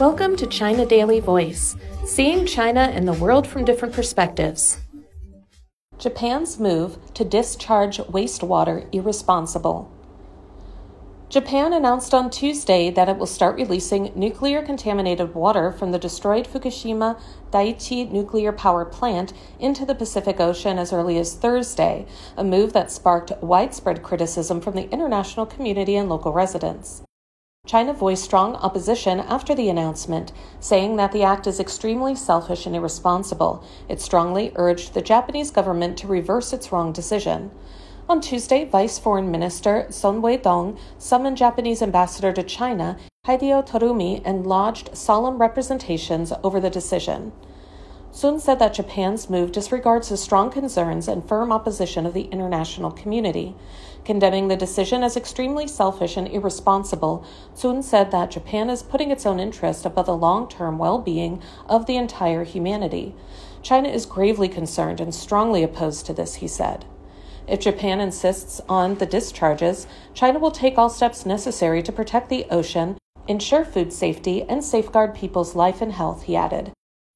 [0.00, 4.80] Welcome to China Daily Voice, seeing China and the world from different perspectives.
[5.98, 9.92] Japan's move to discharge wastewater irresponsible.
[11.28, 16.48] Japan announced on Tuesday that it will start releasing nuclear contaminated water from the destroyed
[16.48, 17.16] Fukushima
[17.52, 22.04] Daiichi nuclear power plant into the Pacific Ocean as early as Thursday,
[22.36, 27.04] a move that sparked widespread criticism from the international community and local residents.
[27.66, 32.76] China voiced strong opposition after the announcement, saying that the act is extremely selfish and
[32.76, 33.64] irresponsible.
[33.88, 37.50] It strongly urged the Japanese government to reverse its wrong decision.
[38.06, 44.46] On Tuesday, Vice Foreign Minister Sun Weidong summoned Japanese ambassador to China, Hideo Tarumi and
[44.46, 47.32] lodged solemn representations over the decision.
[48.14, 52.92] Sun said that Japan's move disregards the strong concerns and firm opposition of the international
[52.92, 53.56] community.
[54.04, 59.26] Condemning the decision as extremely selfish and irresponsible, Sun said that Japan is putting its
[59.26, 63.16] own interest above the long term well being of the entire humanity.
[63.62, 66.84] China is gravely concerned and strongly opposed to this, he said.
[67.48, 72.46] If Japan insists on the discharges, China will take all steps necessary to protect the
[72.48, 76.72] ocean, ensure food safety, and safeguard people's life and health, he added.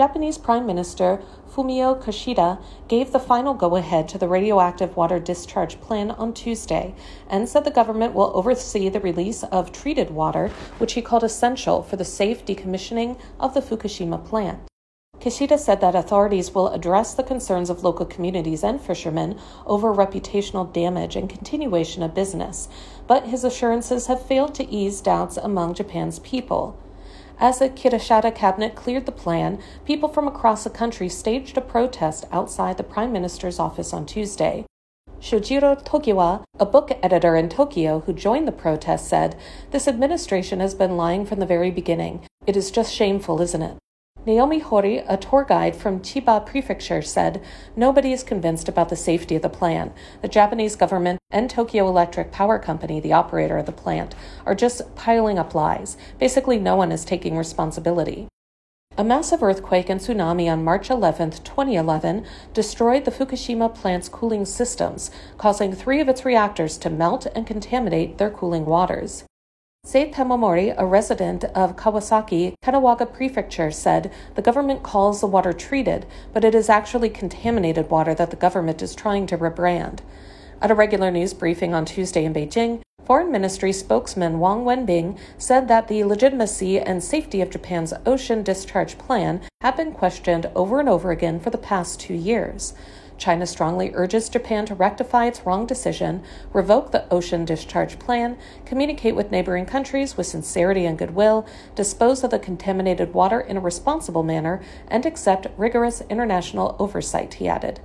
[0.00, 1.20] Japanese Prime Minister
[1.52, 6.94] Fumio Kishida gave the final go ahead to the radioactive water discharge plan on Tuesday
[7.28, 11.82] and said the government will oversee the release of treated water, which he called essential
[11.82, 14.60] for the safe decommissioning of the Fukushima plant.
[15.18, 20.72] Kishida said that authorities will address the concerns of local communities and fishermen over reputational
[20.72, 22.68] damage and continuation of business,
[23.06, 26.78] but his assurances have failed to ease doubts among Japan's people.
[27.40, 32.26] As the Kishida cabinet cleared the plan, people from across the country staged a protest
[32.30, 34.66] outside the Prime Minister's office on Tuesday.
[35.20, 39.38] Shojiro Tokiwa, a book editor in Tokyo who joined the protest, said,
[39.70, 42.26] This administration has been lying from the very beginning.
[42.46, 43.78] It is just shameful, isn't it?
[44.26, 47.42] Naomi Hori, a tour guide from Chiba Prefecture, said
[47.74, 49.94] nobody is convinced about the safety of the plan.
[50.20, 54.14] The Japanese government and Tokyo Electric Power Company, the operator of the plant,
[54.44, 55.96] are just piling up lies.
[56.18, 58.28] Basically, no one is taking responsibility.
[58.98, 65.10] A massive earthquake and tsunami on March 11, 2011, destroyed the Fukushima plant's cooling systems,
[65.38, 69.24] causing three of its reactors to melt and contaminate their cooling waters.
[69.90, 76.06] Sei Tamamori, a resident of Kawasaki, Kanagawa Prefecture, said the government calls the water treated,
[76.32, 79.98] but it is actually contaminated water that the government is trying to rebrand.
[80.62, 85.66] At a regular news briefing on Tuesday in Beijing, Foreign Ministry spokesman Wang Wenbin said
[85.66, 90.88] that the legitimacy and safety of Japan's ocean discharge plan have been questioned over and
[90.88, 92.74] over again for the past two years.
[93.20, 96.22] China strongly urges Japan to rectify its wrong decision,
[96.54, 102.30] revoke the ocean discharge plan, communicate with neighboring countries with sincerity and goodwill, dispose of
[102.30, 107.78] the contaminated water in a responsible manner, and accept rigorous international oversight, he added.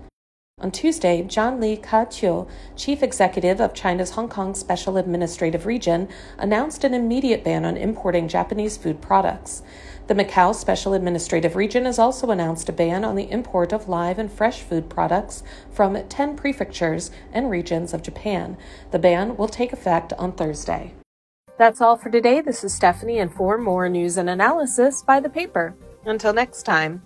[0.61, 6.07] On Tuesday, John Lee Ka-chiu, chief executive of China's Hong Kong Special Administrative Region,
[6.37, 9.63] announced an immediate ban on importing Japanese food products.
[10.07, 14.17] The Macau Special Administrative Region has also announced a ban on the import of live
[14.17, 18.55] and fresh food products from 10 prefectures and regions of Japan.
[18.91, 20.93] The ban will take effect on Thursday.
[21.57, 22.39] That's all for today.
[22.39, 25.75] This is Stephanie, and for more news and analysis, buy the paper.
[26.05, 27.01] Until next time.